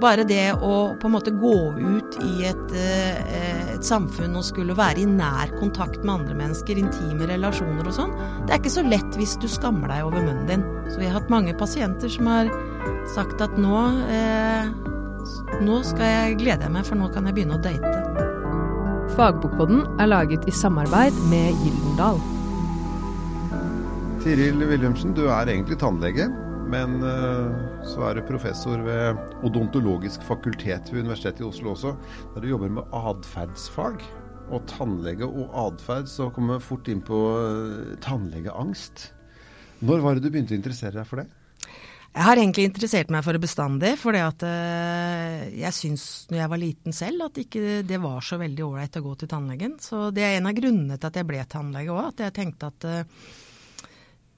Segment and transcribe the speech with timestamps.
[0.00, 3.20] bare det å på en måte gå ut i et, eh,
[3.74, 8.14] et, samfunn og skulle være i nær kontakt med andre mennesker, intime relasjoner og sånn,
[8.46, 10.64] det er ikke så lett hvis du skammer deg over munnen din.
[10.90, 12.50] Så vi har hatt mange pasienter som har
[13.14, 13.82] sagt at nå,
[14.12, 14.70] eh,
[15.64, 17.94] nå skal jeg glede meg, for nå kan jeg begynne å date.
[19.16, 22.18] Fagbokpodden er laget i samarbeid med Gyldendal.
[24.24, 26.26] Tiril Wilhelmsen, du er egentlig tannlege.
[26.66, 27.54] Men uh,
[27.86, 31.92] så er du professor ved odontologisk fakultet ved Universitetet i Oslo også,
[32.34, 34.02] der du jobber med atferdsfag.
[34.46, 39.08] Og tannlege og atferd, så kommer vi fort inn på uh, tannlegeangst.
[39.86, 41.26] Når var det du begynte å interessere deg for det?
[42.16, 43.94] Jeg har egentlig interessert meg for det bestandig.
[44.02, 48.66] For uh, jeg syns når jeg var liten selv at ikke det var så veldig
[48.66, 49.78] ålreit å gå til tannlegen.
[49.82, 52.14] Så det er en av grunnene til at jeg ble tannlege òg.
[52.14, 52.88] At jeg tenkte at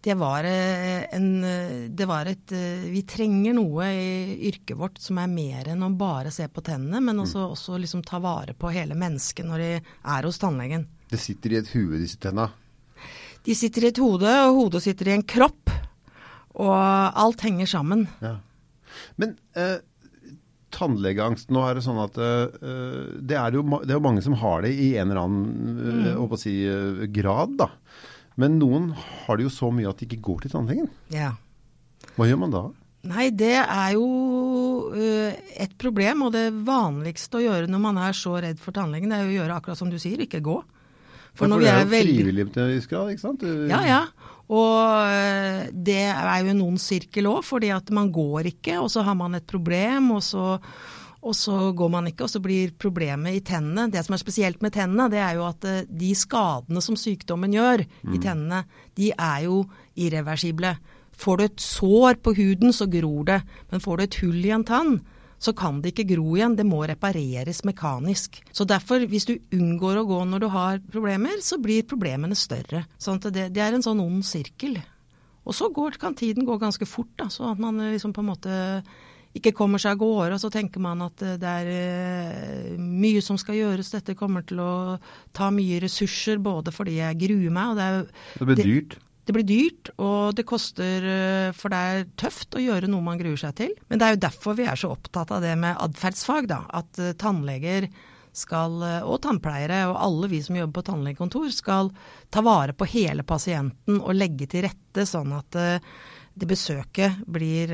[0.00, 5.00] det var, eh, en, eh, det var et eh, Vi trenger noe i yrket vårt
[5.02, 7.54] som er mer enn å bare se på tennene, men også, mm.
[7.56, 10.86] også liksom ta vare på hele mennesket når de er hos tannlegen.
[11.10, 12.46] Det sitter i et hue, disse tenna?
[13.42, 15.72] De sitter i et hode, og hodet sitter i en kropp.
[16.58, 18.04] Og alt henger sammen.
[18.22, 18.36] Ja.
[19.16, 19.78] Men eh,
[20.74, 22.62] tannlegeangst, nå er det sånn at eh,
[23.18, 26.38] det, er jo, det er mange som har det i en eller annen mm.
[26.38, 26.54] si,
[27.14, 27.70] grad, da.
[28.38, 30.90] Men noen har det jo så mye at de ikke går til tannlegen.
[31.14, 31.32] Ja.
[32.14, 32.68] Hva gjør man da?
[33.08, 34.06] Nei, det er jo
[34.94, 36.26] uh, et problem.
[36.26, 39.36] Og det vanligste å gjøre når man er så redd for tannlegen, det er å
[39.40, 40.58] gjøre akkurat som du sier, ikke gå.
[41.38, 42.16] For, for det er jo veldig...
[42.18, 43.42] frivillig til viss grad, ikke sant?
[43.42, 43.66] Du...
[43.70, 44.02] Ja, ja.
[44.48, 48.90] Og uh, det er jo en ond sirkel òg, fordi at man går ikke, og
[48.94, 50.56] så har man et problem, og så
[51.18, 54.62] og så går man ikke, og så blir problemet i tennene Det som er spesielt
[54.62, 58.14] med tennene, det er jo at eh, de skadene som sykdommen gjør mm.
[58.14, 58.62] i tennene,
[58.94, 59.64] de er jo
[59.98, 60.76] irreversible.
[61.18, 63.40] Får du et sår på huden, så gror det.
[63.72, 65.00] Men får du et hull i en tann,
[65.42, 66.54] så kan det ikke gro igjen.
[66.58, 68.38] Det må repareres mekanisk.
[68.54, 72.84] Så derfor, hvis du unngår å gå når du har problemer, så blir problemene større.
[73.02, 74.78] Sånn det, det, er en sånn ond sirkel.
[75.48, 78.30] Og så går, kan tiden gå ganske fort, da, så at man liksom på en
[78.30, 78.56] måte
[79.36, 80.36] ikke kommer seg av gårde.
[80.36, 83.92] Og så tenker man at eh, det er eh, mye som skal gjøres.
[83.94, 84.72] Dette kommer til å
[85.36, 88.02] ta mye ressurser, både fordi jeg gruer meg og det er
[88.38, 88.98] Det blir dyrt?
[89.28, 93.20] Det, blir dyrt, og det koster eh, For det er tøft å gjøre noe man
[93.20, 93.74] gruer seg til.
[93.88, 96.62] Men det er jo derfor vi er så opptatt av det med atferdsfag, da.
[96.80, 97.90] At tannleger
[98.38, 98.76] skal,
[99.08, 101.90] og tannpleiere og alle vi som jobber på tannlegekontor, skal
[102.30, 105.58] ta vare på hele pasienten og legge til rette sånn at
[106.38, 107.72] det besøket blir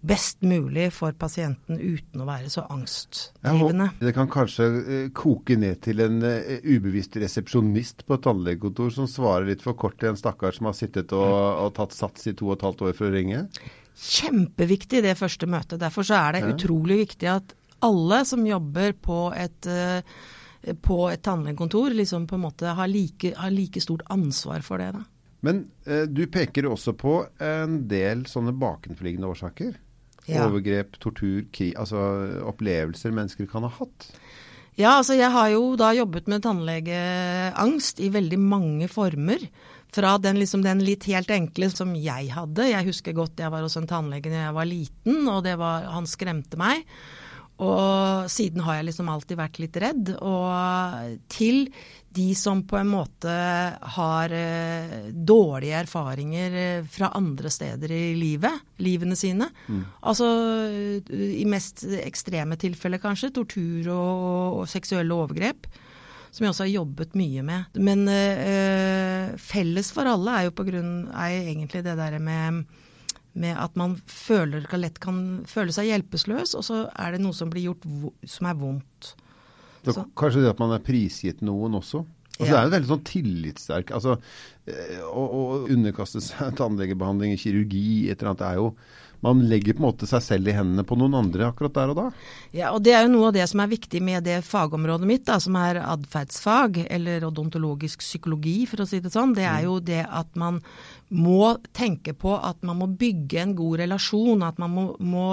[0.00, 3.88] best mulig for pasienten uten å være så angstdrivende.
[3.98, 9.10] det kan kanskje eh, koke ned til en uh, ubevisst resepsjonist på et tannlegekontor som
[9.10, 12.36] svarer litt for kort til en stakkar som har sittet og, og, tatt sats i
[12.38, 13.44] to og et halvt år for å ringe?
[13.98, 15.80] Kjempeviktig det første møtet.
[15.82, 20.18] Derfor så er det utrolig viktig at alle som jobber på et uh,
[20.82, 24.90] på et tannlegekontor liksom på en måte har like, har like stort ansvar for det.
[24.94, 25.04] da.
[25.40, 29.76] Men eh, du peker også på en del sånne bakenforliggende årsaker?
[30.28, 30.44] Ja.
[30.46, 32.02] Overgrep, tortur, krig, altså
[32.50, 34.10] opplevelser mennesker kan ha hatt?
[34.78, 39.42] Ja, altså jeg har jo da jobbet med tannlegeangst i veldig mange former.
[39.90, 42.68] Fra den, liksom, den litt helt enkle som jeg hadde.
[42.68, 46.06] Jeg husker godt jeg var hos en tannlege da jeg var liten, og var, han
[46.06, 46.84] skremte meg.
[47.58, 50.12] Og siden har jeg liksom alltid vært litt redd.
[50.22, 51.66] Og til
[52.14, 53.32] de som på en måte
[53.98, 59.50] har eh, dårlige erfaringer eh, fra andre steder i livet, livene sine.
[59.66, 59.82] Mm.
[60.08, 60.30] Altså
[61.10, 65.68] i mest ekstreme tilfeller kanskje, tortur og, og seksuelle overgrep.
[66.30, 67.78] Som jeg også har jobbet mye med.
[67.80, 72.66] Men øh, felles for alle er jo på grunn, er egentlig det der med
[73.38, 77.50] med at man føler, lett kan føle seg hjelpeløs, og så er det noe som
[77.52, 77.88] blir gjort
[78.28, 79.14] som er vondt.
[79.88, 82.02] Så, kanskje det at man er prisgitt noen også?
[82.38, 82.52] Altså, ja.
[82.52, 84.12] Det er jo veldig sånn tillitssterk altså,
[84.70, 85.40] eh, Å, å
[85.74, 88.72] underkaste seg tannlegebehandling, kirurgi, et eller annet, det er jo
[89.20, 91.96] man legger på en måte seg selv i hendene på noen andre akkurat der og
[91.98, 92.04] da.
[92.54, 95.24] Ja, og det er jo noe av det som er viktig med det fagområdet mitt,
[95.26, 99.34] da, som er atferdsfag, eller odontologisk psykologi, for å si det sånn.
[99.34, 99.66] Det er mm.
[99.66, 100.62] jo det at man
[101.08, 104.44] må tenke på at man må bygge en god relasjon.
[104.44, 105.28] At man må, må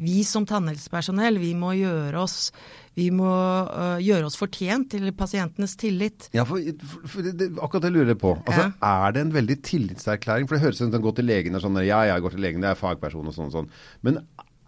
[0.00, 2.50] vi som tannhelsepersonell, vi må gjøre oss
[2.98, 6.26] vi må uh, gjøre oss fortjent til pasientenes tillit.
[6.36, 8.34] Ja, for, for, for det, Akkurat det lurer jeg på.
[8.42, 8.94] Altså, ja.
[9.06, 10.48] Er det en veldig tillitserklæring?
[10.48, 12.44] For det høres ut som at gå til legen er sånn ja, jeg går til
[12.44, 13.70] legen, det er fagperson og sånn og sånn.
[14.06, 14.20] Men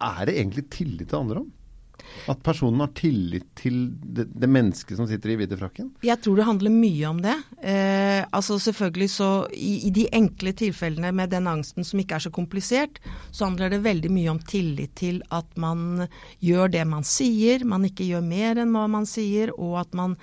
[0.02, 1.50] er det egentlig tillit til andre om?
[2.30, 5.90] At personen har tillit til det, det mennesket som sitter i hvite frakken?
[6.06, 7.34] Jeg tror det handler mye om det.
[7.58, 12.26] Eh, altså selvfølgelig så i, i, de enkle tilfellene med den angsten som ikke er
[12.26, 13.00] så komplisert,
[13.30, 16.06] så handler det veldig mye om tillit til at man
[16.44, 20.16] gjør det man sier, man ikke gjør mer enn hva man sier, og at man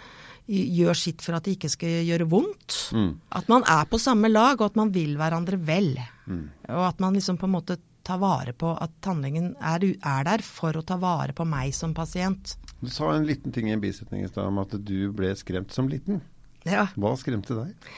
[0.50, 2.78] gjør sitt for at det ikke skal gjøre vondt.
[2.96, 3.12] Mm.
[3.38, 5.94] At man er på samme lag, og at man vil hverandre vel.
[6.26, 6.48] Mm.
[6.74, 7.78] Og at man liksom på en måte
[8.10, 11.94] ta vare på at tannlegen er, er, der for å ta vare på meg som
[11.98, 12.56] pasient.
[12.82, 15.76] Du sa en liten ting i en bisetning i stad om at du ble skremt
[15.76, 16.24] som liten.
[16.68, 16.88] Ja.
[17.00, 17.92] Hva skremte deg?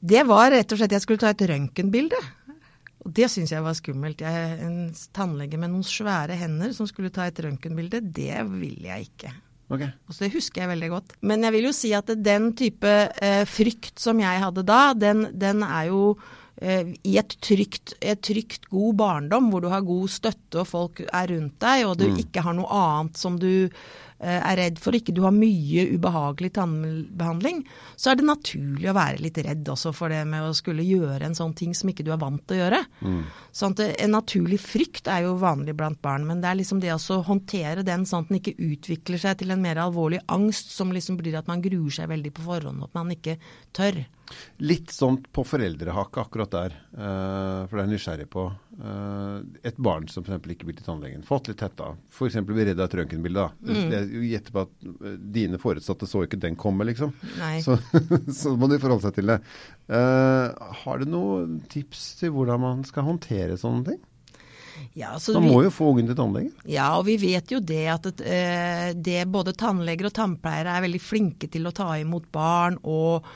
[0.00, 2.20] Det var rett og slett jeg skulle ta et røntgenbilde.
[3.04, 4.24] Og det syns jeg var skummelt.
[4.24, 9.08] Jeg, en tannlege med noen svære hender som skulle ta et røntgenbilde, det ville jeg
[9.10, 9.32] ikke.
[9.70, 9.92] Okay.
[10.10, 11.12] Så det husker jeg veldig godt.
[11.22, 12.90] Men jeg vil jo si at den type
[13.22, 16.02] eh, frykt som jeg hadde da, den, den er jo
[16.60, 21.30] i et trygt, et trygt, god barndom, hvor du har god støtte og folk er
[21.32, 22.18] rundt deg, og du mm.
[22.20, 23.70] ikke har noe annet som du eh,
[24.20, 27.62] er redd for, ikke du har mye ubehagelig tannbehandling,
[27.96, 31.24] så er det naturlig å være litt redd også for det med å skulle gjøre
[31.26, 32.82] en sånn ting som ikke du er vant til å gjøre.
[33.00, 33.22] Mm.
[33.56, 36.92] Sånn at En naturlig frykt er jo vanlig blant barn, men det er liksom det
[36.94, 40.92] å håndtere den sånn at den ikke utvikler seg til en mer alvorlig angst som
[40.94, 43.38] liksom blir at man gruer seg veldig på forhånd, og at man ikke
[43.76, 44.02] tør.
[44.62, 48.50] Litt sånn på foreldrehake akkurat der, uh, for det er nysgjerrig på.
[49.66, 50.46] Et barn som f.eks.
[50.54, 52.38] ikke blir til tannlegen, fått litt hetta, f.eks.
[52.48, 53.48] blir redd av et røntgenbilde.
[53.66, 54.09] Mm.
[54.10, 57.14] Jeg gjetter på at uh, dine foresatte så ikke den komme, liksom.
[57.64, 57.78] Så,
[58.40, 59.40] så, må de forholde seg til det.
[59.90, 64.00] har du noen tips til hvordan man skal håndtere sånne ting?
[64.96, 66.52] Ja, Man må vi, jo få ungen til tannlegen?
[66.70, 68.06] Ja, og vi vet jo det at
[68.96, 73.28] det, både tannleger og tannpleiere er veldig flinke til å ta imot barn og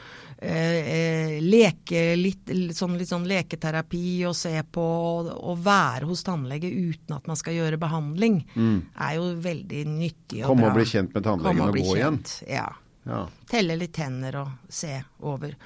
[0.44, 4.84] Eh, eh, leke litt sånn, litt sånn leketerapi og se på
[5.24, 8.76] å være hos tannlege uten at man skal gjøre behandling, mm.
[9.06, 10.68] er jo veldig nyttig og Komme bra.
[10.68, 12.36] Komme og bli kjent med tannlegen og, og gå kjent.
[12.42, 12.58] igjen?
[12.58, 12.68] Ja.
[13.08, 13.22] ja.
[13.50, 14.92] Telle litt tenner og se
[15.24, 15.56] over.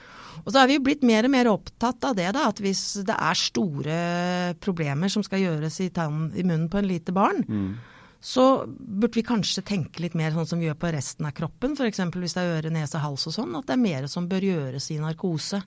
[0.45, 2.85] Og så er vi jo blitt mer og mer opptatt av det, da, at hvis
[3.09, 4.01] det er store
[4.63, 7.71] problemer som skal gjøres i, tann, i munnen på en lite barn, mm
[8.21, 11.77] så burde vi kanskje tenke litt mer sånn som vi gjør på resten av kroppen.
[11.79, 12.01] F.eks.
[12.11, 13.55] hvis det er øre, nese, hals og sånn.
[13.59, 15.63] At det er mer som bør gjøres i narkose.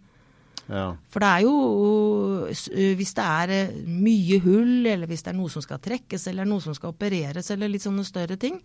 [0.69, 0.91] Ja.
[1.11, 1.55] For det er jo
[2.97, 6.47] Hvis det er eh, mye hull, eller hvis det er noe som skal trekkes, eller
[6.47, 8.59] noe som skal opereres, eller litt sånne større ting,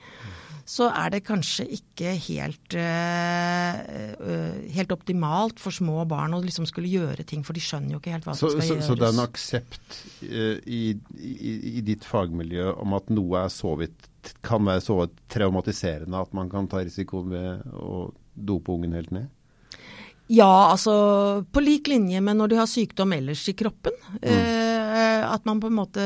[0.66, 3.76] så er det kanskje ikke helt, uh,
[4.74, 8.16] helt optimalt for små barn å liksom skulle gjøre ting, for de skjønner jo ikke
[8.16, 8.88] helt hva som skal så, gjøres.
[8.88, 11.30] Så det er en aksept i, i,
[11.76, 14.10] i, ditt fagmiljø om at noe er så vidt,
[14.42, 14.98] kan være så
[15.30, 19.30] traumatiserende at man kan ta risiko ved å dope ungen helt ned?
[20.32, 20.94] Ja, altså
[21.54, 23.94] på lik linje med når du har sykdom ellers i kroppen.
[24.18, 24.32] Mm.
[24.32, 26.04] Eh, at man på en måte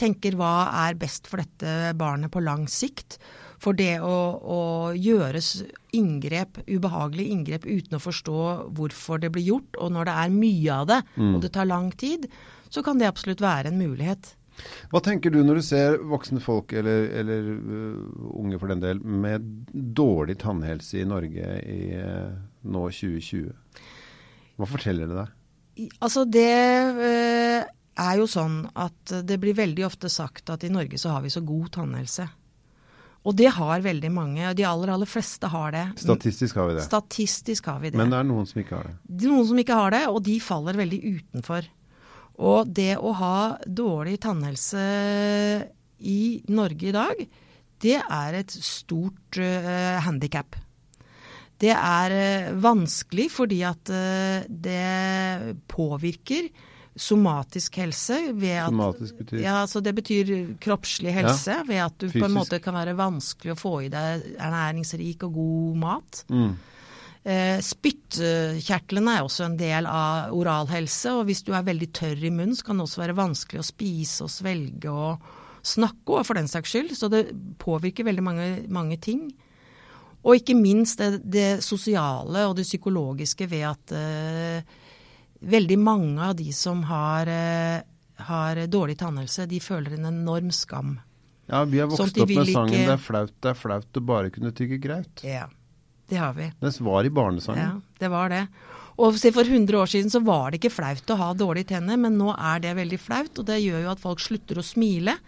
[0.00, 3.18] tenker hva er best for dette barnet på lang sikt.
[3.62, 4.60] For det å, å
[4.92, 5.62] gjøres
[5.96, 8.40] inngrep, ubehagelige inngrep uten å forstå
[8.76, 11.30] hvorfor det blir gjort, og når det er mye av det, mm.
[11.32, 12.28] og det tar lang tid,
[12.68, 14.34] så kan det absolutt være en mulighet.
[14.92, 19.02] Hva tenker du når du ser voksne folk, eller, eller uh, unge for den del,
[19.02, 22.36] med dårlig tannhelse i Norge i uh,
[22.66, 23.50] nå 2020?
[24.56, 25.90] Hva forteller det deg?
[26.00, 26.48] Altså det
[26.96, 27.60] uh,
[27.96, 31.32] er jo sånn at det blir veldig ofte sagt at i Norge så har vi
[31.32, 32.28] så god tannhelse.
[33.26, 34.52] Og det har veldig mange.
[34.54, 35.86] De aller, aller fleste har det.
[35.98, 36.84] Statistisk har vi det.
[36.86, 37.98] Statistisk har vi det.
[37.98, 38.94] Men det er noen som ikke har det.
[39.02, 41.66] Det Noen som ikke har det, og de faller veldig utenfor.
[42.36, 44.84] Og det å ha dårlig tannhelse
[46.04, 46.20] i
[46.52, 47.26] Norge i dag,
[47.82, 50.56] det er et stort uh, eh, handikap.
[51.60, 56.48] Det er uh, vanskelig fordi at uh, det påvirker
[56.96, 58.20] somatisk helse.
[58.32, 59.42] At, somatisk betyr?
[59.44, 61.58] Ja, altså Det betyr kroppslig helse.
[61.58, 62.22] Ja, ved at du Fysisk.
[62.22, 66.24] på en måte kan være vanskelig å få i deg ernæringsrik og god mat.
[66.32, 66.56] Mm.
[67.26, 72.30] Eh, spyttkjertlene er også en del av oralhelse, og hvis du er veldig tørr i
[72.30, 75.26] munnen, så kan det også være vanskelig å spise og svelge og
[75.66, 76.94] snakke og for den saks skyld.
[76.94, 77.24] Så det
[77.58, 79.26] påvirker veldig mange, mange ting.
[80.22, 84.78] Og ikke minst det, det, sosiale og det psykologiske ved at uh,
[85.46, 87.82] veldig mange av de som har, uh,
[88.30, 90.96] har dårlig tannhelse, de føler en enorm skam.
[91.46, 92.86] Ja, vi har vokst opp med sangen ikke...
[92.86, 95.22] 'Det er flaut, det er flaut å bare kunne tygge graut'.
[95.22, 95.46] Ja,
[96.08, 96.50] det har vi.
[96.60, 97.62] Det var i barnesangen.
[97.62, 98.46] Ja, det var det.
[98.96, 102.16] Og For 100 år siden så var det ikke flaut å ha dårlige tenner, men
[102.16, 103.34] nå er det veldig flaut.
[103.38, 105.18] Og det gjør jo at folk slutter å smile.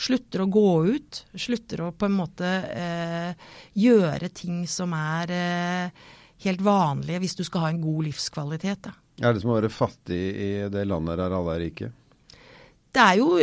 [0.00, 1.22] Slutter å gå ut.
[1.38, 3.46] Slutter å på en måte eh,
[3.78, 6.10] gjøre ting som er eh,
[6.46, 8.88] helt vanlige hvis du skal ha en god livskvalitet.
[8.88, 8.96] Da.
[9.22, 11.92] Er det som å være fattig i det landet der alle er rike?
[12.92, 13.36] Det er jo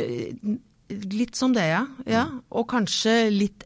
[0.89, 1.84] Litt som det, ja.
[2.10, 2.24] ja.
[2.58, 3.65] Og kanskje litt,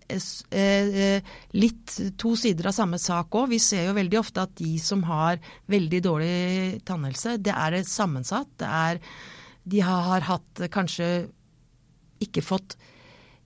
[0.52, 1.24] eh,
[1.56, 3.54] litt to sider av samme sak òg.
[3.54, 5.40] Vi ser jo veldig ofte at de som har
[5.72, 8.52] veldig dårlig tannhelse, det er sammensatt.
[8.60, 9.00] Det er
[9.64, 11.30] De har hatt kanskje
[12.24, 12.76] ikke fått,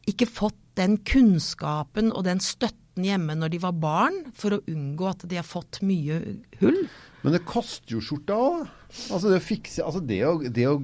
[0.10, 5.10] ikke fått den kunnskapen og den støtten hjemme når de var barn, for å unngå
[5.10, 6.18] at de har fått mye
[6.62, 6.84] hull.
[7.22, 8.66] Men det koster jo skjorta òg.
[8.88, 10.78] Altså det å, fikse, altså det, å, det å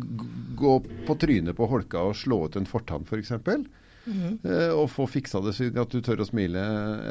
[0.60, 0.76] gå
[1.08, 3.32] på trynet på holka og slå ut en fortann f.eks.
[3.32, 3.68] For mm
[4.06, 4.34] -hmm.
[4.52, 6.60] eh, og få fiksa det så at du tør å smile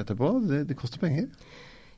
[0.00, 1.28] etterpå, det, det, koster penger.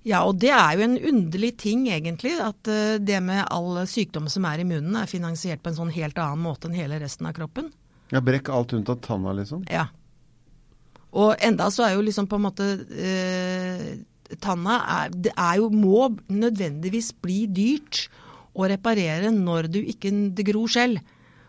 [0.04, 2.36] Ja, og det er jo en underlig ting egentlig.
[2.40, 5.90] At uh, det med all sykdom som er i munnen er finansiert på en sånn
[5.90, 7.72] helt annen måte enn hele resten av kroppen.
[8.12, 9.64] Ja, Brekk alt unntatt tanna, liksom?
[9.70, 9.88] Ja.
[11.14, 13.86] Og enda så er jo liksom på en måte eh,
[14.40, 18.08] Tanna er, det er jo, må nødvendigvis bli dyrt
[18.54, 21.02] å reparere når du ikke det gror selv.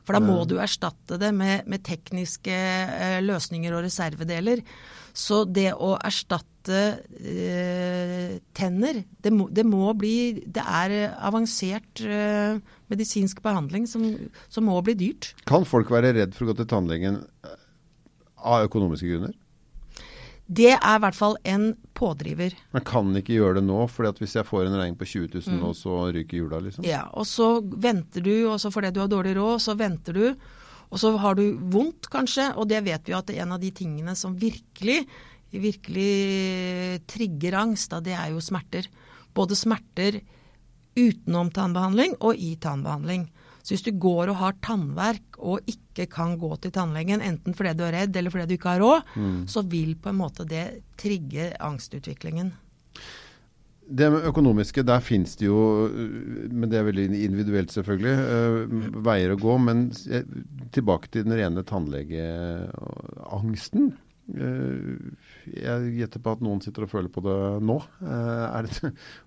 [0.06, 4.62] For da må du erstatte det med, med tekniske eh, løsninger og reservedeler.
[5.16, 6.80] Så det å erstatte
[7.18, 12.60] eh, tenner, det må, det må, bli Det er avansert eh,
[12.92, 14.04] medisinsk behandling som,
[14.52, 15.32] som, må bli dyrt.
[15.50, 17.58] Kan folk være redd for å gå til tannlegen eh,
[18.46, 19.34] av økonomiske grunner?
[20.46, 22.54] Det er i hvert fall en pådriver.
[22.54, 25.58] Jeg kan ikke gjøre det nå, for hvis jeg får en regning på 20 000
[25.58, 25.64] mm.
[25.66, 26.86] og så ryker jula, liksom?
[26.86, 30.28] Ja, og så venter du, og så fordi du har dårlig råd, så venter du.
[30.94, 33.64] Og så har du vondt, kanskje, og det vet vi at det er en av
[33.64, 35.02] de tingene som virkelig,
[35.50, 36.12] virkelig
[37.10, 38.86] trigger angst, da, det er jo smerter.
[39.36, 40.22] Både smerter
[40.96, 43.25] utenom tannbehandling og i tannbehandling.
[43.65, 47.72] Så hvis du går og har tannverk og ikke kan gå til tannlegen, enten fordi
[47.74, 49.39] du er redd eller fordi du ikke har råd, mm.
[49.50, 50.65] så vil på en måte det
[51.01, 52.53] trigge angstutviklingen.
[53.86, 58.55] Det økonomiske, der finnes det jo, men det er veldig individuelt selvfølgelig, uh,
[59.05, 59.57] veier å gå.
[59.62, 59.91] Men
[60.74, 63.84] tilbake til den rene tannlegeangsten.
[64.29, 64.93] Uh,
[65.53, 67.77] jeg gjetter på at noen sitter og føler på det nå.
[68.01, 68.72] Uh, det,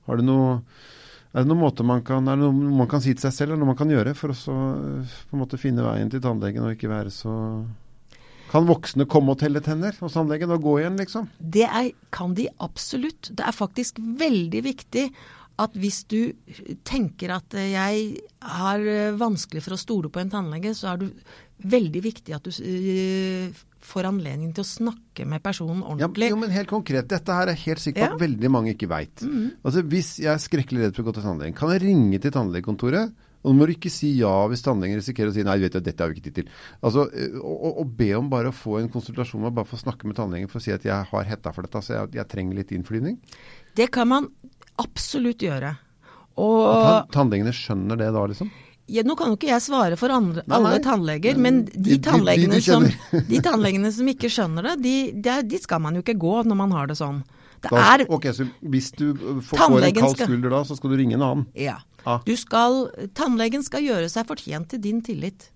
[0.07, 0.49] har det noe
[1.29, 3.53] er det noen måte man kan, er det noe man kan si til seg selv,
[3.53, 4.55] eller noe man kan gjøre for å så,
[5.29, 7.35] på en måte finne veien til tannlegen og ikke være så
[8.49, 11.27] Kan voksne komme og telle tenner hos tannlegen og gå igjen, liksom?
[11.37, 13.29] Det er, kan de absolutt.
[13.37, 15.03] Det er faktisk veldig viktig
[15.61, 16.33] at hvis du
[16.89, 18.87] tenker at jeg har
[19.21, 21.11] vanskelig for å stole på en tannlege, så er det
[21.69, 22.55] veldig viktig at du
[23.89, 26.29] får anledning til å snakke med personen ordentlig.
[26.29, 28.11] Ja, jo, men helt konkret, Dette her er helt sikkert ja.
[28.15, 29.25] at veldig mange ikke veit.
[29.25, 29.57] Mm.
[29.63, 32.35] Altså, hvis jeg er skrekkelig redd for å gå til tannlegen, kan jeg ringe til
[32.35, 33.17] tannlegekontoret?
[33.47, 36.03] Og må du ikke si ja hvis tannlegen risikerer å si nei, vet du, dette
[36.03, 36.53] har vi ikke tid til.
[36.83, 37.07] Altså,
[37.39, 40.51] å, og, be om bare å få en konsultasjon og bare få snakke med tannlegen
[40.51, 43.21] for å si at jeg har hetta for dette, så jeg, jeg trenger litt innflyvning.
[43.79, 44.27] Det kan man
[44.83, 45.77] absolutt gjøre.
[46.39, 48.51] Og, At Tannlegene skjønner det da, liksom?
[48.89, 52.57] Ja, nå kan jo ikke jeg svare for andre, nei, alle tannleger, men de tannlegene,
[52.57, 52.87] de, de, som,
[53.29, 56.73] de tannlegene, som, ikke skjønner det, de, de, skal man jo ikke gå når man
[56.73, 57.21] har det sånn.
[57.59, 59.11] Det da, er, ok, så Hvis du
[59.43, 61.47] får en kald skulder da, så skal du ringe en annen?
[61.59, 61.81] Ja.
[62.09, 62.23] Ah.
[62.39, 62.85] Skal,
[63.19, 65.51] tannlegen skal gjøre seg fortjent til din tillit.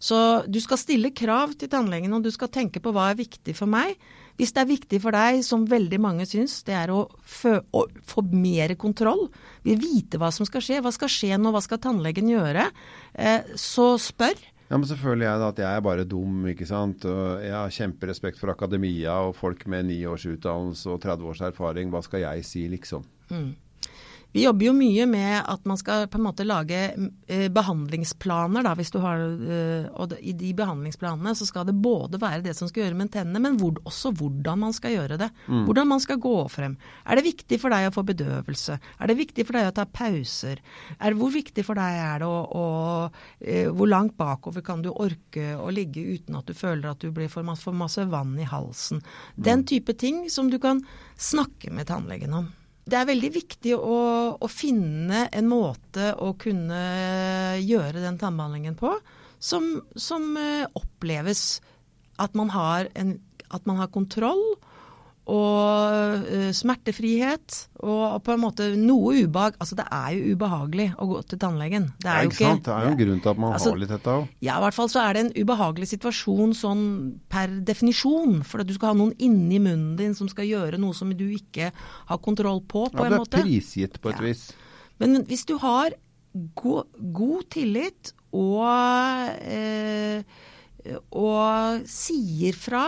[0.00, 0.16] Så
[0.48, 3.68] du skal stille krav til tannlegen, og du skal tenke på hva er viktig for
[3.68, 3.98] meg.
[4.40, 8.24] Hvis det er viktig for deg, som veldig mange syns, det er å, å få
[8.32, 9.26] mer kontroll,
[9.66, 12.70] vite hva som skal skje, hva skal skje nå, hva skal tannlegen gjøre,
[13.12, 14.40] eh, så spør.
[14.70, 17.04] Ja, men selvfølgelig er det at jeg er bare dum, ikke sant.
[17.04, 21.42] Og jeg har kjemperespekt for akademia og folk med ni års utdannelse og 30 års
[21.50, 21.90] erfaring.
[21.92, 23.02] Hva skal jeg si, liksom?
[23.34, 23.50] Mm.
[24.32, 26.78] Vi jobber jo mye med at man skal på en måte lage
[27.26, 28.62] eh, behandlingsplaner.
[28.62, 32.54] Da, hvis du har, eh, og I de behandlingsplanene så skal det både være det
[32.58, 35.30] som skal gjøre med tennene, men hvor, også hvordan man skal gjøre det.
[35.48, 35.64] Mm.
[35.66, 36.76] Hvordan man skal gå frem.
[37.06, 38.78] Er det viktig for deg å få bedøvelse?
[38.78, 40.62] Er det viktig for deg å ta pauser?
[41.00, 42.64] Er, hvor viktig for deg er det å, å
[43.40, 47.10] eh, Hvor langt bakover kan du orke å ligge uten at du føler at du
[47.14, 49.02] blir for, for masse vann i halsen?
[49.34, 49.68] Den mm.
[49.74, 50.84] type ting som du kan
[51.18, 52.50] snakke med tannlegen om
[52.90, 53.98] det er veldig viktig å,
[54.34, 56.80] å, finne en måte å kunne
[57.62, 58.94] gjøre den tannbehandlingen på
[59.40, 61.60] som, som uh, oppleves
[62.20, 62.50] at man,
[62.98, 63.14] en,
[63.48, 64.42] at man har kontroll
[65.30, 69.58] og uh, smertefrihet og på en måte noe ubehag.
[69.62, 71.90] Altså det er jo ubehagelig å gå til tannlegen.
[72.00, 72.64] Det er, ja, jo ikke sant.
[72.66, 74.26] Det er jo en grunn til at man altså, har litt dette òg.
[74.42, 76.84] Ja, i hvert fall så er det en ubehagelig situasjon sånn
[77.30, 78.40] per definisjon.
[78.48, 81.26] For at du skal ha noen inni munnen din som skal gjøre noe som du
[81.36, 83.38] ikke har kontroll på, på ja, en måte.
[83.38, 84.30] Ja, det er prisgitt på et ja.
[84.30, 84.46] vis.
[85.00, 85.94] Men hvis du har
[86.54, 86.82] go
[87.14, 88.66] god tillit og
[89.42, 90.22] eh,
[91.10, 92.84] og sier fra.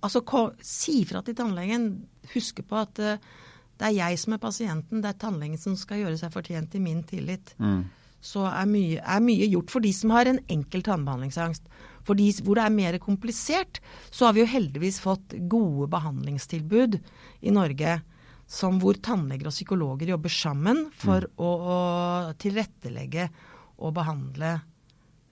[0.00, 0.22] Altså
[0.62, 1.90] si fra til tannlegen.
[2.34, 3.18] Huske på at uh,
[3.76, 6.82] det er jeg som er pasienten, det er tannlegen som skal gjøre seg fortjent i
[6.82, 7.52] min tillit.
[7.60, 7.84] Mm.
[8.24, 11.66] Så er mye, er mye, gjort for de som har en enkel tannbehandlingsangst.
[12.06, 16.96] For de hvor det er mer komplisert, så har vi jo heldigvis fått gode behandlingstilbud
[17.42, 17.98] i Norge.
[18.48, 21.78] Som hvor tannleger og psykologer jobber sammen for å, å
[22.40, 23.28] tilrettelegge
[23.76, 24.75] og behandle Eh,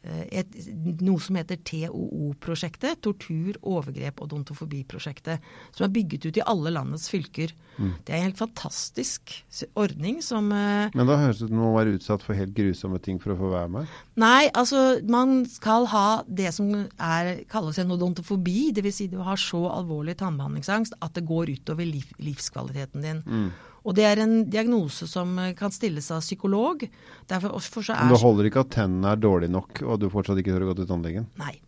[0.05, 0.57] et,
[1.01, 7.09] noe som heter TOO-prosjektet, tortur, overgrep og odontofobi-prosjektet, som er bygget ut i alle landets
[7.13, 7.55] fylker.
[7.79, 7.95] Mm.
[8.05, 9.33] Det er en helt fantastisk
[9.75, 12.55] ordning som uh, Men da høres det ut som man må være utsatt for helt
[12.55, 13.95] grusomme ting for å få være med?
[14.21, 18.95] Nei, altså man skal ha det som er, kalles en odontofobi, dvs.
[18.95, 23.25] Si du har så alvorlig tannbehandlingsangst at det går utover liv, livskvaliteten din.
[23.27, 23.49] Mm.
[23.85, 26.87] Og det er en diagnose som eh, kan stilles av psykolog.
[27.29, 27.53] Derfor,
[27.93, 30.71] Men det holder ikke at tennene er dårlige nok, og du fortsatt ikke tør å
[30.73, 31.29] gå til tannlegen?
[31.41, 31.59] Nei.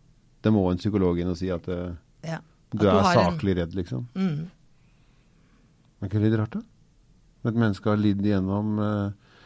[0.41, 1.77] Det må en psykolog inn og si at, det,
[2.25, 2.41] eh, ja.
[2.41, 3.61] at du, er saklig en...
[3.61, 4.07] redd, liksom?
[4.17, 4.41] Mm.
[6.01, 6.65] Er ikke litt rart, da?
[7.47, 9.37] Et menneske har lidd igjennom eh,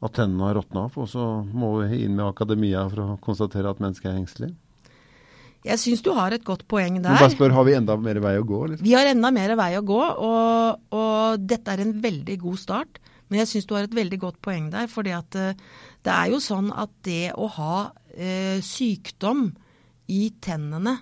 [0.00, 3.72] at tennene har råtna opp, og så må vi inn med akademia for å konstatere
[3.72, 4.52] at mennesket er engstelig?
[5.66, 7.12] Jeg syns du har et godt poeng der.
[7.12, 8.60] Men bare spør, Har vi enda mer vei å gå?
[8.72, 8.86] Liksom?
[8.86, 13.00] Vi har enda mer vei å gå, og, og dette er en veldig god start.
[13.28, 14.88] Men jeg syns du har et veldig godt poeng der.
[14.90, 15.50] For uh,
[16.02, 19.50] det er jo sånn at det å ha uh, sykdom
[20.10, 20.96] i tennene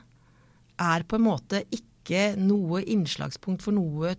[0.78, 4.14] er på en måte ikke noe innslagspunkt for noe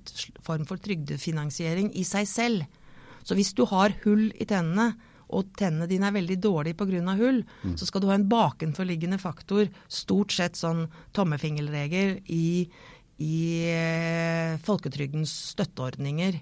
[0.46, 2.66] form for trygdefinansiering i seg selv.
[3.28, 4.94] Så hvis du har hull i tennene,
[5.30, 7.16] og tennene dine er veldig dårlige pga.
[7.20, 7.76] hull, mm.
[7.78, 12.70] så skal du ha en bakenforliggende faktor, stort sett sånn tommefingerregel, i,
[13.22, 13.38] i
[13.70, 16.40] eh, folketrygdens støtteordninger.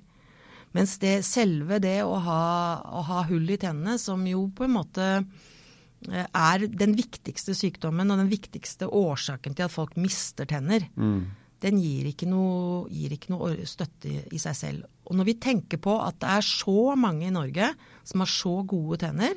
[0.76, 2.42] Mens det selve det å ha,
[2.86, 8.12] å ha, hull i tennene, som jo på en måte eh, er den viktigste sykdommen
[8.12, 11.20] og den viktigste årsaken til at folk mister tenner, mm.
[11.64, 14.90] Den gir ikke, noe, gir ikke noe støtte i seg selv.
[15.10, 17.72] Og når vi tenker på at det er så mange i Norge
[18.06, 19.34] som har så gode tenner,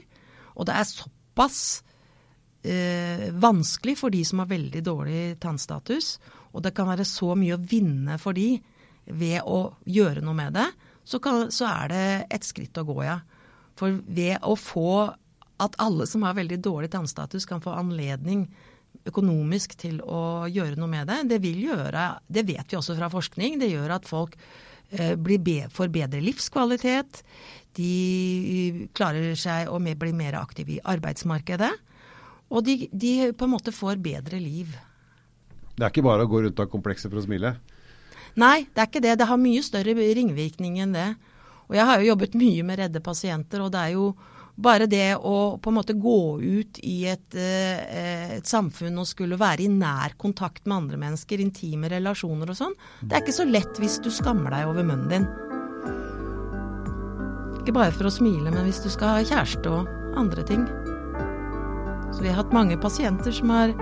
[0.57, 1.61] og det er såpass
[2.67, 6.19] eh, vanskelig for de som har veldig dårlig tannstatus,
[6.53, 8.53] og det kan være så mye å vinne for de
[9.11, 10.69] ved å gjøre noe med det,
[11.09, 13.21] så, kan, så er det et skritt å gå, ja.
[13.79, 15.09] For ved å få
[15.61, 18.47] at alle som har veldig dårlig tannstatus, kan få anledning
[19.09, 23.09] økonomisk til å gjøre noe med det, det vil gjøre Det vet vi også fra
[23.13, 23.57] forskning.
[23.61, 24.37] Det gjør at folk
[24.91, 27.23] Eh, får bedre livskvalitet.
[27.79, 31.71] De klarer seg å bli mer aktive i arbeidsmarkedet.
[32.51, 34.75] Og de, de, på en måte får bedre liv.
[35.77, 37.55] Det er ikke bare å gå rundt av komplekser for å smile?
[38.35, 39.15] Nei, det er ikke det.
[39.21, 41.09] Det har mye større ringvirkning enn det.
[41.71, 44.11] Og jeg har jo jobbet mye med redde pasienter, og det er jo
[44.61, 49.39] bare det å på en måte gå ut i et, eh, et, samfunn og skulle
[49.41, 53.49] være i nær kontakt med andre mennesker, intime relasjoner og sånn, det er ikke så
[53.49, 55.27] lett hvis du skammer deg over munnen din.
[57.61, 60.65] Ikke bare for å smile, men hvis du skal ha kjæreste og andre ting.
[62.11, 63.75] Så vi har hatt mange pasienter som har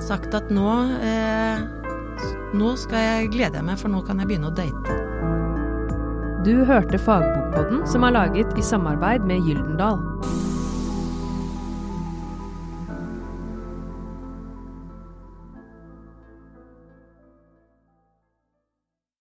[0.00, 0.72] sagt at nå,
[1.04, 1.62] eh,
[2.54, 5.09] nå skal jeg glede meg, for nå kan jeg begynne å date.
[6.40, 9.98] Du hørte Fagbokpodden, som er laget i samarbeid med Gyldendal.